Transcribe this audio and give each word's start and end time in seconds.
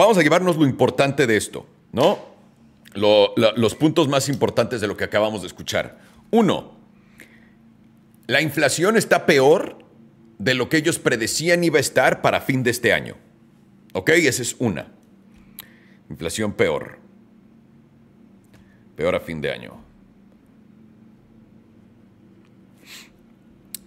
vamos 0.00 0.18
a 0.18 0.22
llevarnos 0.22 0.56
lo 0.56 0.64
importante 0.64 1.26
de 1.26 1.36
esto, 1.36 1.66
¿no? 1.92 2.30
los 2.94 3.74
puntos 3.76 4.08
más 4.08 4.28
importantes 4.28 4.80
de 4.80 4.88
lo 4.88 4.96
que 4.96 5.04
acabamos 5.04 5.42
de 5.42 5.46
escuchar. 5.46 6.00
Uno, 6.30 6.72
la 8.26 8.40
inflación 8.40 8.96
está 8.96 9.26
peor 9.26 9.78
de 10.38 10.54
lo 10.54 10.68
que 10.68 10.78
ellos 10.78 10.98
predecían 10.98 11.62
iba 11.62 11.76
a 11.76 11.80
estar 11.80 12.20
para 12.20 12.40
fin 12.40 12.62
de 12.64 12.70
este 12.70 12.92
año. 12.92 13.14
¿Ok? 13.92 14.10
Esa 14.10 14.42
es 14.42 14.56
una. 14.58 14.88
Inflación 16.08 16.54
peor. 16.54 16.98
Peor 18.96 19.14
a 19.14 19.20
fin 19.20 19.40
de 19.40 19.52
año. 19.52 19.84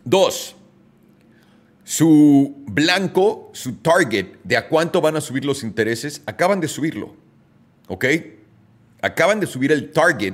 Dos, 0.05 0.55
su 1.93 2.55
blanco, 2.65 3.51
su 3.53 3.75
target 3.75 4.37
de 4.43 4.57
a 4.57 4.67
cuánto 4.67 4.99
van 4.99 5.15
a 5.15 5.21
subir 5.21 5.45
los 5.45 5.61
intereses, 5.61 6.23
acaban 6.25 6.59
de 6.59 6.67
subirlo. 6.67 7.13
¿Ok? 7.87 8.05
Acaban 9.03 9.39
de 9.39 9.45
subir 9.45 9.71
el 9.71 9.91
target 9.91 10.33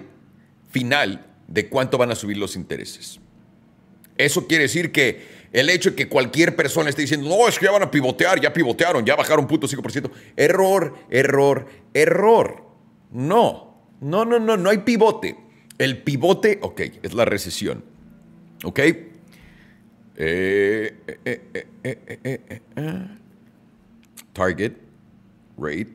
final 0.71 1.25
de 1.49 1.67
cuánto 1.67 1.97
van 1.97 2.11
a 2.11 2.15
subir 2.15 2.37
los 2.37 2.55
intereses. 2.55 3.19
Eso 4.17 4.47
quiere 4.47 4.63
decir 4.63 4.93
que 4.93 5.49
el 5.51 5.69
hecho 5.69 5.89
de 5.89 5.95
que 5.97 6.07
cualquier 6.07 6.55
persona 6.55 6.91
esté 6.91 7.01
diciendo, 7.01 7.27
no, 7.27 7.45
es 7.49 7.59
que 7.59 7.65
ya 7.65 7.71
van 7.71 7.83
a 7.83 7.91
pivotear, 7.91 8.39
ya 8.39 8.53
pivotearon, 8.53 9.05
ya 9.05 9.17
bajaron 9.17 9.45
punto 9.45 9.67
.5%. 9.67 10.09
Error, 10.37 10.95
error, 11.09 11.67
error. 11.93 12.63
No, 13.11 13.83
no, 13.99 14.23
no, 14.23 14.39
no, 14.39 14.55
no 14.55 14.69
hay 14.69 14.77
pivote. 14.77 15.35
El 15.77 16.03
pivote, 16.03 16.59
ok, 16.61 16.81
es 17.03 17.13
la 17.13 17.25
recesión. 17.25 17.83
¿Ok? 18.63 18.79
Eh, 20.21 20.93
eh, 21.23 21.41
eh, 21.83 22.39
target 24.33 24.73
rate 25.57 25.93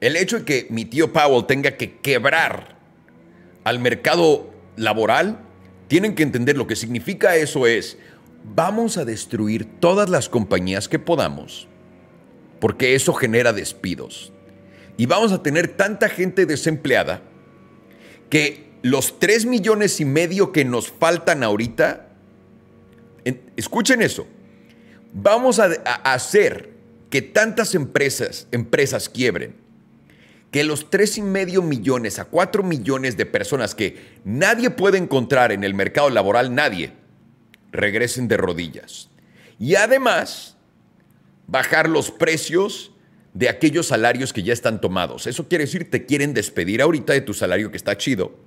El 0.00 0.16
hecho 0.16 0.38
de 0.38 0.44
que 0.44 0.66
mi 0.70 0.84
tío 0.84 1.12
Powell 1.12 1.46
tenga 1.46 1.72
que 1.72 1.98
quebrar 1.98 2.78
al 3.64 3.78
mercado 3.80 4.50
laboral, 4.76 5.40
tienen 5.88 6.14
que 6.14 6.22
entender 6.22 6.56
lo 6.56 6.66
que 6.66 6.76
significa 6.76 7.36
eso 7.36 7.66
es, 7.66 7.98
vamos 8.44 8.96
a 8.96 9.04
destruir 9.04 9.66
todas 9.80 10.08
las 10.08 10.28
compañías 10.28 10.88
que 10.88 10.98
podamos, 10.98 11.68
porque 12.60 12.94
eso 12.94 13.12
genera 13.14 13.52
despidos. 13.52 14.32
Y 14.96 15.06
vamos 15.06 15.32
a 15.32 15.42
tener 15.42 15.68
tanta 15.68 16.08
gente 16.08 16.46
desempleada 16.46 17.22
que 18.30 18.68
los 18.82 19.18
3 19.18 19.46
millones 19.46 20.00
y 20.00 20.04
medio 20.04 20.52
que 20.52 20.64
nos 20.64 20.90
faltan 20.90 21.42
ahorita, 21.42 22.08
escuchen 23.56 24.02
eso, 24.02 24.26
vamos 25.12 25.58
a, 25.58 25.66
hacer 26.04 26.70
que 27.10 27.22
tantas 27.22 27.74
empresas, 27.74 28.46
empresas 28.52 29.08
quiebren, 29.08 29.54
que 30.50 30.64
los 30.64 30.88
tres 30.88 31.18
y 31.18 31.22
medio 31.22 31.60
millones 31.60 32.18
a 32.18 32.24
4 32.24 32.62
millones 32.62 33.16
de 33.16 33.26
personas 33.26 33.74
que 33.74 33.98
nadie 34.24 34.70
puede 34.70 34.96
encontrar 34.96 35.52
en 35.52 35.62
el 35.62 35.74
mercado 35.74 36.08
laboral, 36.08 36.54
nadie, 36.54 36.92
regresen 37.72 38.28
de 38.28 38.36
rodillas. 38.36 39.08
Y 39.58 39.74
además, 39.74 40.56
bajar 41.46 41.88
los 41.88 42.10
precios 42.10 42.92
de 43.34 43.48
aquellos 43.48 43.86
salarios 43.86 44.32
que 44.32 44.42
ya 44.42 44.52
están 44.52 44.80
tomados. 44.80 45.26
Eso 45.26 45.48
quiere 45.48 45.64
decir 45.64 45.90
te 45.90 46.06
quieren 46.06 46.34
despedir 46.34 46.82
ahorita 46.82 47.12
de 47.12 47.20
tu 47.20 47.34
salario 47.34 47.70
que 47.70 47.76
está 47.76 47.96
chido 47.96 48.38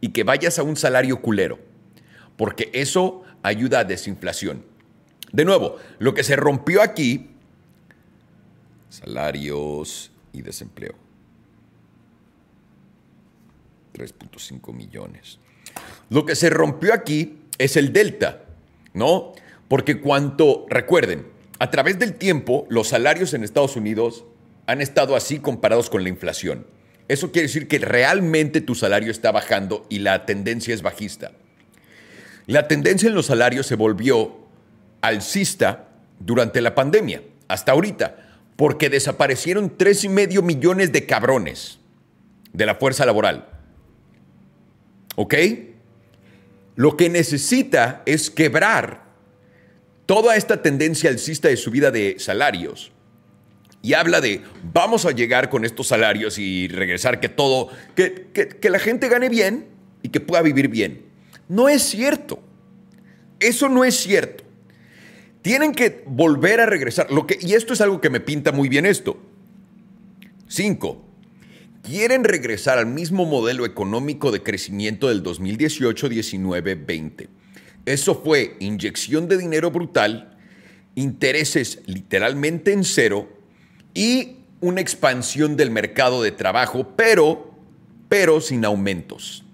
y 0.00 0.10
que 0.10 0.24
vayas 0.24 0.58
a 0.58 0.62
un 0.62 0.76
salario 0.76 1.20
culero, 1.20 1.58
porque 2.36 2.70
eso 2.72 3.22
ayuda 3.42 3.80
a 3.80 3.84
desinflación. 3.84 4.64
De 5.32 5.44
nuevo, 5.44 5.76
lo 5.98 6.14
que 6.14 6.24
se 6.24 6.36
rompió 6.36 6.82
aquí 6.82 7.30
salarios 8.88 10.10
y 10.32 10.42
desempleo. 10.42 10.94
3.5 13.94 14.74
millones. 14.74 15.38
Lo 16.08 16.26
que 16.26 16.34
se 16.34 16.50
rompió 16.50 16.92
aquí 16.92 17.38
es 17.58 17.76
el 17.76 17.92
delta, 17.92 18.44
¿no? 18.94 19.32
Porque 19.68 20.00
cuanto, 20.00 20.66
recuerden, 20.68 21.26
a 21.58 21.70
través 21.70 21.98
del 21.98 22.14
tiempo 22.14 22.66
los 22.68 22.88
salarios 22.88 23.34
en 23.34 23.44
Estados 23.44 23.76
Unidos 23.76 24.24
han 24.66 24.80
estado 24.80 25.16
así 25.16 25.38
comparados 25.38 25.90
con 25.90 26.02
la 26.02 26.08
inflación. 26.08 26.66
Eso 27.08 27.32
quiere 27.32 27.48
decir 27.48 27.66
que 27.66 27.78
realmente 27.78 28.60
tu 28.60 28.74
salario 28.74 29.10
está 29.10 29.32
bajando 29.32 29.84
y 29.88 29.98
la 29.98 30.26
tendencia 30.26 30.74
es 30.74 30.82
bajista. 30.82 31.32
La 32.46 32.68
tendencia 32.68 33.08
en 33.08 33.14
los 33.14 33.26
salarios 33.26 33.66
se 33.66 33.74
volvió 33.74 34.38
alcista 35.00 35.88
durante 36.18 36.60
la 36.60 36.74
pandemia, 36.74 37.22
hasta 37.48 37.72
ahorita 37.72 38.30
porque 38.60 38.90
desaparecieron 38.90 39.78
tres 39.78 40.04
y 40.04 40.10
medio 40.10 40.42
millones 40.42 40.92
de 40.92 41.06
cabrones 41.06 41.78
de 42.52 42.66
la 42.66 42.74
fuerza 42.74 43.06
laboral. 43.06 43.48
¿Ok? 45.16 45.34
Lo 46.80 46.96
que 46.96 47.10
necesita 47.10 48.00
es 48.06 48.30
quebrar 48.30 49.04
toda 50.06 50.34
esta 50.34 50.62
tendencia 50.62 51.10
alcista 51.10 51.48
de 51.48 51.58
subida 51.58 51.90
de 51.90 52.16
salarios. 52.18 52.90
Y 53.82 53.92
habla 53.92 54.22
de, 54.22 54.40
vamos 54.72 55.04
a 55.04 55.10
llegar 55.10 55.50
con 55.50 55.66
estos 55.66 55.88
salarios 55.88 56.38
y 56.38 56.68
regresar 56.68 57.20
que 57.20 57.28
todo, 57.28 57.68
que, 57.94 58.28
que 58.58 58.70
la 58.70 58.78
gente 58.78 59.10
gane 59.10 59.28
bien 59.28 59.66
y 60.02 60.08
que 60.08 60.20
pueda 60.20 60.40
vivir 60.40 60.68
bien. 60.68 61.04
No 61.50 61.68
es 61.68 61.82
cierto. 61.82 62.42
Eso 63.40 63.68
no 63.68 63.84
es 63.84 63.96
cierto. 63.96 64.42
Tienen 65.42 65.72
que 65.72 66.02
volver 66.06 66.62
a 66.62 66.66
regresar. 66.66 67.10
Lo 67.10 67.26
que, 67.26 67.38
y 67.42 67.52
esto 67.52 67.74
es 67.74 67.82
algo 67.82 68.00
que 68.00 68.08
me 68.08 68.20
pinta 68.20 68.52
muy 68.52 68.70
bien 68.70 68.86
esto. 68.86 69.20
Cinco, 70.48 71.04
quieren 71.82 72.24
regresar 72.24 72.78
al 72.78 72.86
mismo 72.86 73.26
modelo 73.26 73.66
económico 73.66 74.30
de 74.30 74.42
crecimiento 74.42 75.08
del 75.08 75.22
2018, 75.22 76.08
19, 76.08 76.74
20. 76.74 77.28
Eso 77.86 78.22
fue 78.22 78.56
inyección 78.60 79.28
de 79.28 79.38
dinero 79.38 79.70
brutal, 79.70 80.38
intereses 80.94 81.80
literalmente 81.86 82.72
en 82.72 82.84
cero 82.84 83.28
y 83.94 84.36
una 84.60 84.80
expansión 84.80 85.56
del 85.56 85.70
mercado 85.70 86.22
de 86.22 86.32
trabajo, 86.32 86.94
pero, 86.96 87.54
pero 88.08 88.40
sin 88.40 88.64
aumentos. 88.64 89.44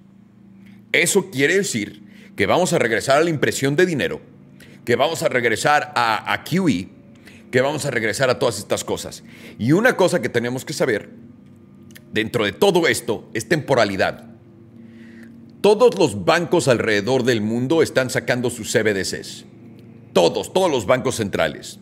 Eso 0.93 1.31
quiere 1.31 1.57
decir 1.57 2.03
que 2.35 2.47
vamos 2.47 2.73
a 2.73 2.79
regresar 2.79 3.19
a 3.19 3.25
la 3.25 3.31
impresión 3.31 3.77
de 3.77 3.87
dinero 3.87 4.21
que 4.87 4.95
vamos 4.95 5.25
a 5.25 5.29
regresar 5.29 5.93
a, 5.97 6.45
QE, 6.45 6.89
que 7.51 7.61
vamos 7.61 7.85
a 7.85 7.91
regresar 7.91 8.31
a 8.31 8.39
todas 8.39 8.59
estas 8.59 8.85
cosas. 8.85 9.25
Y 9.59 9.73
una 9.73 9.97
cosa 9.97 10.23
que 10.23 10.29
tenemos 10.29 10.65
que 10.65 10.73
saber 10.73 11.11
dentro 12.17 12.47
de 12.47 12.53
todo 12.53 12.89
esto 12.89 13.29
es 13.35 13.47
temporalidad. 13.47 14.25
Todos 15.61 15.99
los 15.99 16.25
bancos 16.25 16.67
alrededor 16.67 17.25
del 17.25 17.43
mundo 17.43 17.83
están 17.83 18.09
sacando 18.09 18.49
sus 18.49 18.73
CBDCs. 18.73 19.45
Todos, 20.15 20.53
todos 20.53 20.71
los 20.71 20.87
bancos 20.87 21.17
centrales. 21.17 21.79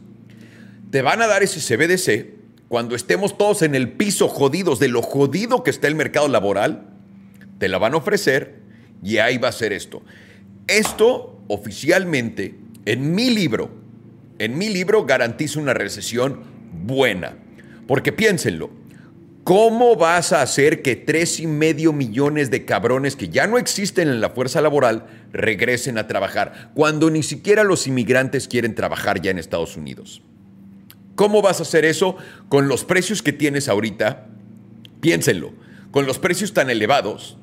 Te 0.91 1.03
van 1.03 1.23
a 1.23 1.29
dar 1.29 1.45
ese 1.45 1.61
CBDC 1.61 2.35
cuando 2.69 2.97
estemos 2.97 3.39
todos 3.39 3.63
en 3.63 3.77
el 3.77 3.93
piso 3.93 4.29
jodidos 4.29 4.81
de 4.81 4.89
lo 4.89 5.03
jodido 5.03 5.63
que 5.63 5.71
está 5.71 5.87
el 5.87 5.95
mercado 5.95 6.27
laboral. 6.27 6.89
Te 7.59 7.69
la 7.69 7.79
van 7.79 7.95
a 7.95 7.99
ofrecer 7.99 8.61
y 9.05 9.19
ahí 9.19 9.39
va 9.39 9.49
a 9.49 9.53
ser 9.53 9.73
esto. 9.73 10.03
Esto 10.67 11.39
oficialmente 11.47 12.57
en 12.87 13.15
mi 13.15 13.31
libro, 13.31 13.71
en 14.41 14.59
mi 14.59 14.69
libro 14.69 15.05
garantizo 15.05 15.61
una 15.61 15.75
recesión 15.75 16.41
buena. 16.85 17.37
Porque 17.87 18.13
piénsenlo, 18.13 18.71
¿cómo 19.45 19.95
vas 19.95 20.33
a 20.33 20.41
hacer 20.41 20.81
que 20.81 20.97
tres 20.97 21.39
y 21.39 21.47
medio 21.47 21.93
millones 21.93 22.51
de 22.51 22.65
cabrones 22.65 23.15
que 23.15 23.29
ya 23.29 23.47
no 23.47 23.59
existen 23.59 24.09
en 24.09 24.23
la 24.23 24.31
fuerza 24.31 24.63
laboral 24.63 25.07
regresen 25.33 25.99
a 25.99 26.09
trabajar 26.09 26.71
cuando 26.75 27.11
ni 27.11 27.23
siquiera 27.23 27.63
los 27.63 27.87
inmigrantes 27.87 28.49
quieren 28.49 28.75
trabajar 28.75 29.21
ya 29.21 29.31
en 29.31 29.39
Estados 29.39 29.77
Unidos? 29.77 30.23
¿Cómo 31.15 31.43
vas 31.43 31.61
a 31.61 31.63
hacer 31.63 31.85
eso 31.85 32.17
con 32.49 32.69
los 32.69 32.85
precios 32.85 33.23
que 33.23 33.33
tienes 33.33 33.69
ahorita? 33.69 34.27
Piénsenlo. 35.01 35.53
con 35.91 36.07
los 36.07 36.19
precios 36.19 36.53
tan 36.55 36.71
elevados, 36.71 37.39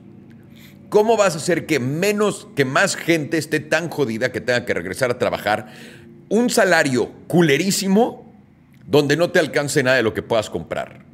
¿cómo 0.90 1.16
vas 1.16 1.36
a 1.36 1.38
hacer 1.38 1.66
que 1.68 1.80
menos, 1.80 2.50
que 2.54 2.66
más 2.66 2.98
gente 2.98 3.38
esté 3.38 3.62
tan 3.62 3.88
jodida 3.88 4.34
que 4.34 4.42
tenga 4.42 4.66
que 4.66 4.74
regresar 4.74 5.10
a 5.10 5.18
trabajar? 5.18 5.72
Un 6.28 6.50
salario 6.50 7.12
culerísimo 7.28 8.30
donde 8.86 9.16
no 9.16 9.30
te 9.30 9.40
alcance 9.40 9.84
nada 9.84 9.96
de 9.96 10.04
lo 10.04 10.14
que 10.14 10.22
puedas 10.22 10.50
comprar. 10.50 11.11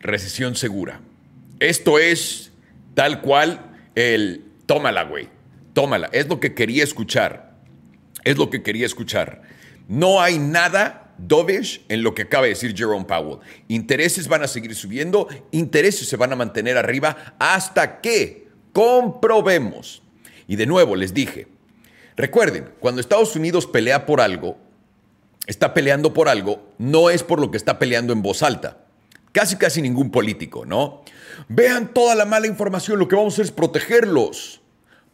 Recesión 0.00 0.56
segura. 0.56 1.00
Esto 1.58 1.98
es 1.98 2.52
tal 2.94 3.20
cual 3.20 3.70
el 3.94 4.44
tómala, 4.66 5.04
güey. 5.04 5.28
Tómala. 5.74 6.08
Es 6.12 6.28
lo 6.28 6.40
que 6.40 6.54
quería 6.54 6.82
escuchar. 6.82 7.54
Es 8.24 8.38
lo 8.38 8.50
que 8.50 8.62
quería 8.62 8.86
escuchar. 8.86 9.42
No 9.88 10.20
hay 10.20 10.38
nada 10.38 11.14
dovish 11.18 11.84
en 11.88 12.02
lo 12.02 12.14
que 12.14 12.22
acaba 12.22 12.44
de 12.44 12.50
decir 12.50 12.76
Jerome 12.76 13.04
Powell. 13.04 13.40
Intereses 13.68 14.28
van 14.28 14.42
a 14.42 14.48
seguir 14.48 14.74
subiendo, 14.74 15.28
intereses 15.50 16.08
se 16.08 16.16
van 16.16 16.32
a 16.32 16.36
mantener 16.36 16.76
arriba 16.76 17.34
hasta 17.38 18.00
que 18.00 18.48
comprobemos. 18.72 20.02
Y 20.46 20.56
de 20.56 20.66
nuevo 20.66 20.96
les 20.96 21.14
dije, 21.14 21.48
recuerden, 22.16 22.70
cuando 22.80 23.00
Estados 23.00 23.36
Unidos 23.36 23.66
pelea 23.66 24.06
por 24.06 24.20
algo, 24.20 24.58
está 25.46 25.74
peleando 25.74 26.14
por 26.14 26.28
algo, 26.28 26.72
no 26.78 27.10
es 27.10 27.22
por 27.22 27.40
lo 27.40 27.50
que 27.50 27.56
está 27.56 27.78
peleando 27.78 28.12
en 28.12 28.22
voz 28.22 28.42
alta. 28.42 28.78
Casi, 29.32 29.56
casi 29.56 29.80
ningún 29.80 30.10
político, 30.10 30.66
¿no? 30.66 31.02
Vean 31.48 31.94
toda 31.94 32.14
la 32.14 32.24
mala 32.24 32.46
información, 32.46 32.98
lo 32.98 33.06
que 33.06 33.16
vamos 33.16 33.34
a 33.34 33.36
hacer 33.36 33.44
es 33.44 33.52
protegerlos, 33.52 34.60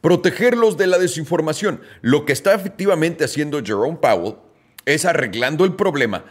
protegerlos 0.01 0.77
de 0.77 0.87
la 0.87 0.99
desinformación. 0.99 1.81
Lo 2.01 2.25
que 2.25 2.33
está 2.33 2.55
efectivamente 2.55 3.25
haciendo 3.25 3.63
Jerome 3.63 3.99
Powell 4.01 4.37
es 4.87 5.05
arreglando 5.05 5.65
el 5.65 5.75
problema. 5.75 6.25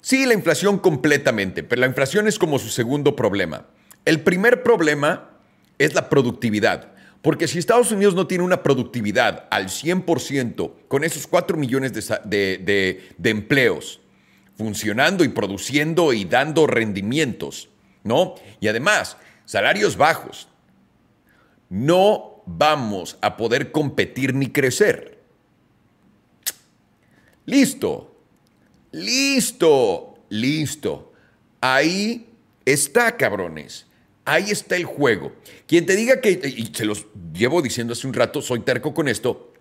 Sí, 0.00 0.26
la 0.26 0.34
inflación 0.34 0.78
completamente, 0.78 1.62
pero 1.62 1.80
la 1.80 1.86
inflación 1.86 2.26
es 2.26 2.38
como 2.38 2.58
su 2.58 2.68
segundo 2.68 3.14
problema. 3.14 3.66
El 4.04 4.22
primer 4.22 4.62
problema 4.62 5.30
es 5.78 5.94
la 5.94 6.08
productividad. 6.08 6.92
Porque 7.22 7.46
si 7.46 7.58
Estados 7.58 7.92
Unidos 7.92 8.14
no 8.14 8.26
tiene 8.26 8.44
una 8.44 8.62
productividad 8.62 9.46
al 9.50 9.66
100% 9.66 10.72
con 10.88 11.04
esos 11.04 11.26
4 11.26 11.58
millones 11.58 11.92
de, 11.92 13.04
de 13.18 13.30
empleos, 13.30 14.00
funcionando 14.60 15.24
y 15.24 15.28
produciendo 15.28 16.12
y 16.12 16.26
dando 16.26 16.66
rendimientos, 16.66 17.70
¿no? 18.04 18.34
Y 18.60 18.68
además, 18.68 19.16
salarios 19.46 19.96
bajos. 19.96 20.48
No 21.70 22.42
vamos 22.44 23.16
a 23.22 23.38
poder 23.38 23.72
competir 23.72 24.34
ni 24.34 24.50
crecer. 24.50 25.18
Listo, 27.46 28.14
listo, 28.92 30.18
listo. 30.28 31.14
Ahí 31.62 32.28
está, 32.66 33.16
cabrones. 33.16 33.86
Ahí 34.26 34.50
está 34.50 34.76
el 34.76 34.84
juego. 34.84 35.32
Quien 35.66 35.86
te 35.86 35.96
diga 35.96 36.20
que, 36.20 36.32
y 36.32 36.70
se 36.74 36.84
los 36.84 37.06
llevo 37.32 37.62
diciendo 37.62 37.94
hace 37.94 38.06
un 38.06 38.12
rato, 38.12 38.42
soy 38.42 38.60
terco 38.60 38.92
con 38.92 39.08
esto, 39.08 39.54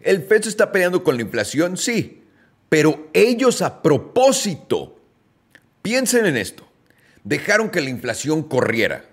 el 0.00 0.22
FED 0.22 0.42
se 0.42 0.48
está 0.50 0.70
peleando 0.70 1.02
con 1.02 1.16
la 1.16 1.22
inflación, 1.22 1.76
sí, 1.76 2.21
pero 2.72 3.10
ellos 3.12 3.60
a 3.60 3.82
propósito, 3.82 4.98
piensen 5.82 6.24
en 6.24 6.38
esto, 6.38 6.66
dejaron 7.22 7.68
que 7.68 7.82
la 7.82 7.90
inflación 7.90 8.44
corriera. 8.44 9.04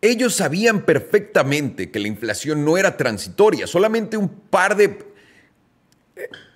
Ellos 0.00 0.34
sabían 0.34 0.84
perfectamente 0.84 1.92
que 1.92 2.00
la 2.00 2.08
inflación 2.08 2.64
no 2.64 2.76
era 2.76 2.96
transitoria, 2.96 3.68
solamente 3.68 4.16
un 4.16 4.28
par 4.28 4.76
de... 4.76 4.98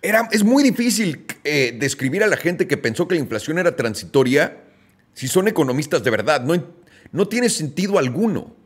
Era, 0.03 0.29
es 0.33 0.43
muy 0.43 0.65
difícil 0.65 1.27
eh, 1.45 1.77
describir 1.79 2.25
a 2.25 2.27
la 2.27 2.37
gente 2.37 2.67
que 2.67 2.77
pensó 2.77 3.07
que 3.07 3.15
la 3.15 3.21
inflación 3.21 3.57
era 3.61 3.77
transitoria 3.77 4.65
si 5.15 5.29
son 5.29 5.47
economistas 5.47 6.03
de 6.03 6.11
verdad. 6.11 6.41
No, 6.41 6.61
no 7.13 7.29
tiene 7.29 7.49
sentido 7.49 8.01
alguno. 8.01 8.57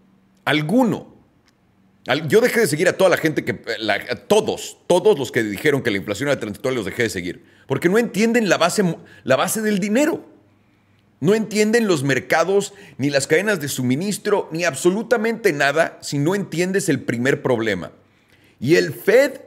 Alguno. 0.46 1.15
Yo 2.28 2.40
dejé 2.40 2.60
de 2.60 2.66
seguir 2.68 2.88
a 2.88 2.96
toda 2.96 3.10
la 3.10 3.16
gente 3.16 3.44
que, 3.44 3.52
todos, 4.28 4.78
todos 4.86 5.18
los 5.18 5.32
que 5.32 5.42
dijeron 5.42 5.82
que 5.82 5.90
la 5.90 5.96
inflación 5.96 6.28
era 6.28 6.38
transitoria, 6.38 6.76
los 6.76 6.86
dejé 6.86 7.02
de 7.04 7.10
seguir. 7.10 7.44
Porque 7.66 7.88
no 7.88 7.98
entienden 7.98 8.48
la 8.48 8.58
base, 8.58 8.96
la 9.24 9.34
base 9.34 9.60
del 9.60 9.80
dinero. 9.80 10.24
No 11.18 11.34
entienden 11.34 11.88
los 11.88 12.04
mercados, 12.04 12.74
ni 12.98 13.10
las 13.10 13.26
cadenas 13.26 13.60
de 13.60 13.68
suministro, 13.68 14.48
ni 14.52 14.64
absolutamente 14.64 15.52
nada 15.52 15.98
si 16.00 16.18
no 16.18 16.36
entiendes 16.36 16.88
el 16.88 17.00
primer 17.00 17.42
problema. 17.42 17.90
Y 18.60 18.76
el 18.76 18.92
Fed 18.92 19.40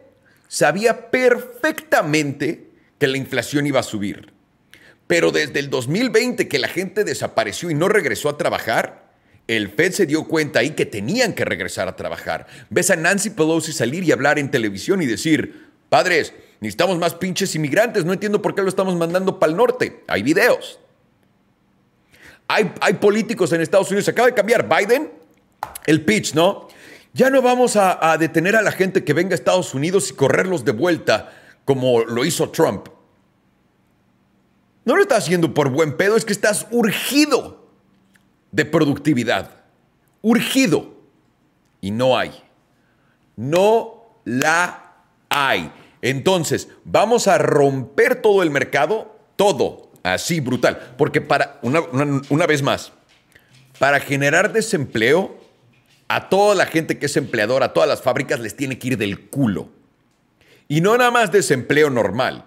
sabía 0.50 1.11
perfectamente 1.11 2.71
que 2.97 3.07
la 3.07 3.17
inflación 3.17 3.67
iba 3.67 3.79
a 3.79 3.83
subir. 3.83 4.33
Pero 5.07 5.31
desde 5.31 5.59
el 5.59 5.69
2020 5.69 6.50
que 6.50 6.59
la 6.59 6.67
gente 6.67 7.06
desapareció 7.06 7.71
y 7.71 7.73
no 7.73 7.88
regresó 7.88 8.29
a 8.29 8.38
trabajar, 8.38 9.08
el 9.49 9.69
Fed 9.69 9.93
se 9.93 10.05
dio 10.05 10.25
cuenta 10.25 10.59
ahí 10.59 10.71
que 10.71 10.85
tenían 10.85 11.33
que 11.33 11.43
regresar 11.43 11.87
a 11.87 11.95
trabajar. 11.95 12.45
Ves 12.69 12.91
a 12.91 12.95
Nancy 12.95 13.31
Pelosi 13.31 13.73
salir 13.73 14.03
y 14.03 14.11
hablar 14.11 14.37
en 14.37 14.51
televisión 14.51 15.01
y 15.01 15.07
decir, 15.07 15.71
padres, 15.89 16.33
necesitamos 16.59 16.99
más 16.99 17.15
pinches 17.15 17.55
inmigrantes, 17.55 18.05
no 18.05 18.13
entiendo 18.13 18.43
por 18.43 18.53
qué 18.53 18.61
lo 18.61 18.69
estamos 18.69 18.95
mandando 18.95 19.39
para 19.39 19.49
el 19.49 19.57
norte. 19.57 20.03
Hay 20.07 20.21
videos. 20.21 20.79
Hay, 22.47 22.93
políticos 23.01 23.51
en 23.51 23.61
Estados 23.61 23.89
Unidos, 23.89 24.05
se 24.05 24.11
acaba 24.11 24.27
de 24.27 24.35
cambiar 24.35 24.69
Biden, 24.69 25.11
el 25.87 26.05
pitch, 26.05 26.35
¿no? 26.35 26.67
Ya 27.13 27.31
no 27.31 27.41
vamos 27.41 27.75
a 27.75 28.17
detener 28.19 28.55
a 28.55 28.61
la 28.61 28.71
gente 28.71 29.03
que 29.03 29.13
venga 29.13 29.33
a 29.33 29.35
Estados 29.35 29.73
Unidos 29.73 30.11
y 30.11 30.13
correrlos 30.13 30.63
de 30.63 30.73
vuelta 30.73 31.33
como 31.65 32.01
lo 32.01 32.23
hizo 32.23 32.49
Trump. 32.49 32.87
No 34.85 34.95
lo 34.95 35.01
estás 35.01 35.23
haciendo 35.23 35.55
por 35.55 35.69
buen 35.69 35.97
pedo, 35.97 36.15
es 36.15 36.23
que 36.23 36.33
estás 36.33 36.67
urgido 36.69 37.58
de 38.51 38.65
productividad. 38.65 39.51
Urgido. 40.21 40.93
Y 41.81 41.91
no 41.91 42.17
hay. 42.17 42.31
No 43.35 44.13
la 44.25 44.93
hay. 45.29 45.71
Entonces, 46.01 46.69
vamos 46.83 47.27
a 47.27 47.37
romper 47.37 48.21
todo 48.21 48.43
el 48.43 48.51
mercado, 48.51 49.17
todo, 49.35 49.91
así 50.03 50.39
brutal. 50.39 50.93
Porque 50.97 51.21
para, 51.21 51.59
una, 51.61 51.81
una, 52.29 52.45
vez 52.47 52.61
más, 52.61 52.91
para 53.77 53.99
generar 53.99 54.53
desempleo, 54.53 55.37
a 56.07 56.29
toda 56.29 56.55
la 56.55 56.65
gente 56.65 56.97
que 56.97 57.05
es 57.05 57.17
empleadora, 57.17 57.67
a 57.67 57.73
todas 57.73 57.87
las 57.87 58.01
fábricas 58.01 58.39
les 58.39 58.55
tiene 58.55 58.79
que 58.79 58.89
ir 58.89 58.97
del 58.97 59.29
culo. 59.29 59.69
Y 60.67 60.81
no 60.81 60.97
nada 60.97 61.11
más 61.11 61.31
desempleo 61.31 61.89
normal. 61.89 62.45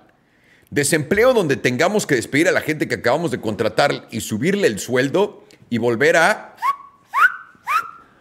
Desempleo 0.71 1.35
donde 1.35 1.57
tengamos 1.57 2.07
que 2.07 2.15
despedir 2.15 2.49
a 2.49 2.53
la 2.53 2.61
gente 2.61 2.89
que 2.89 2.95
acabamos 2.97 3.31
de 3.31 3.41
contratar 3.41 4.09
y 4.11 4.21
subirle 4.21 4.67
el 4.67 4.79
sueldo 4.79 5.42
y 5.73 5.79
volver 5.79 6.19
a 6.19 6.55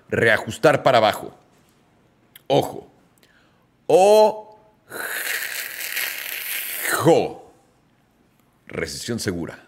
reajustar 0.08 0.84
para 0.84 1.00
abajo. 1.00 1.38
Ojo. 2.48 2.90
Ojo. 3.88 4.58
Recesión 8.68 9.20
segura. 9.20 9.68